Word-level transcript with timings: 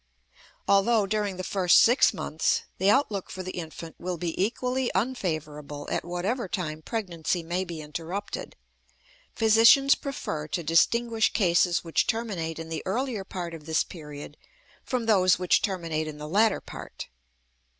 Although 0.67 1.05
during 1.05 1.37
the 1.37 1.43
first 1.43 1.79
six 1.79 2.11
months 2.11 2.63
the 2.79 2.89
outlook 2.89 3.29
for 3.29 3.43
the 3.43 3.51
infant 3.51 3.95
will 3.99 4.17
be 4.17 4.33
equally 4.43 4.89
unfavorable 4.95 5.87
at 5.91 6.03
whatever 6.03 6.47
time 6.47 6.81
pregnancy 6.81 7.43
may 7.43 7.63
be 7.63 7.81
interrupted, 7.83 8.55
physicians 9.35 9.93
prefer 9.93 10.47
to 10.47 10.63
distinguish 10.63 11.31
cases 11.33 11.83
which 11.83 12.07
terminate 12.07 12.57
in 12.57 12.69
the 12.69 12.81
earlier 12.83 13.23
part 13.23 13.53
of 13.53 13.67
this 13.67 13.83
period 13.83 14.37
from 14.83 15.05
those 15.05 15.37
which 15.37 15.61
terminate 15.61 16.07
in 16.07 16.17
the 16.17 16.27
latter 16.27 16.61
part. 16.61 17.07